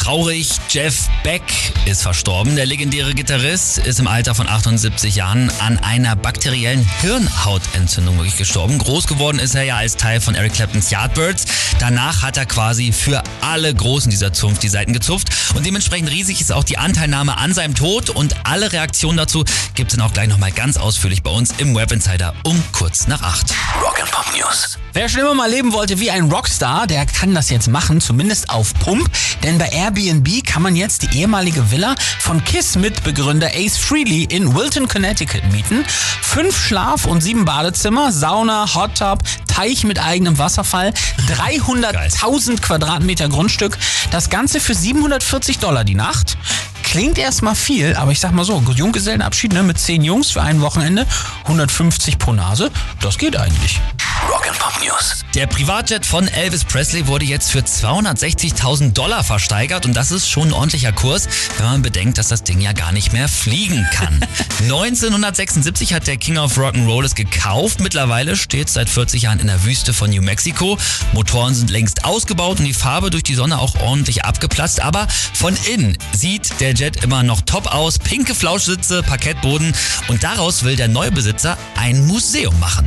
[0.00, 1.42] Traurig, Jeff Beck
[1.84, 2.56] ist verstorben.
[2.56, 8.78] Der legendäre Gitarrist ist im Alter von 78 Jahren an einer bakteriellen Hirnhautentzündung wirklich gestorben.
[8.78, 11.44] Groß geworden ist er ja als Teil von Eric Claptons Yardbirds.
[11.80, 15.28] Danach hat er quasi für alle Großen dieser Zunft die Seiten gezupft.
[15.54, 18.08] Und dementsprechend riesig ist auch die Anteilnahme an seinem Tod.
[18.08, 19.44] Und alle Reaktionen dazu
[19.74, 23.06] gibt es dann auch gleich nochmal ganz ausführlich bei uns im Web Insider um kurz
[23.06, 23.52] nach acht.
[23.82, 24.78] Rock and Pop News.
[24.92, 28.50] Wer schon immer mal leben wollte wie ein Rockstar, der kann das jetzt machen, zumindest
[28.50, 29.08] auf Pump.
[29.44, 34.88] Denn bei Airbnb kann man jetzt die ehemalige Villa von KISS-Mitbegründer Ace Frehley in Wilton,
[34.88, 35.84] Connecticut mieten.
[36.20, 40.92] Fünf Schlaf- und sieben Badezimmer, Sauna, Hot Tub, Teich mit eigenem Wasserfall,
[41.28, 43.78] 300.000 Quadratmeter Grundstück.
[44.10, 46.36] Das Ganze für 740 Dollar die Nacht.
[46.82, 50.60] Klingt erstmal viel, aber ich sag mal so, Junggesellenabschied ne, mit 10 Jungs für ein
[50.60, 51.06] Wochenende,
[51.44, 53.80] 150 pro Nase, das geht eigentlich.
[54.28, 55.24] Rock and Pop News.
[55.34, 60.48] Der Privatjet von Elvis Presley wurde jetzt für 260.000 Dollar versteigert und das ist schon
[60.48, 64.20] ein ordentlicher Kurs, wenn man bedenkt, dass das Ding ja gar nicht mehr fliegen kann.
[64.60, 67.80] 1976 hat der King of Rock'n'Roll es gekauft.
[67.80, 70.76] Mittlerweile steht es seit 40 Jahren in der Wüste von New Mexico.
[71.12, 74.80] Motoren sind längst ausgebaut und die Farbe durch die Sonne auch ordentlich abgeplatzt.
[74.80, 77.98] Aber von innen sieht der Jet immer noch top aus.
[77.98, 79.72] Pinke Flauschsitze, Parkettboden
[80.08, 82.86] und daraus will der Neubesitzer ein Museum machen.